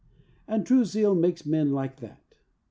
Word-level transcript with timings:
And 0.47 0.65
true 0.65 0.83
zeal 0.83 1.13
makes 1.13 1.45
men 1.45 1.73
like 1.73 1.97
that. 1.99 2.33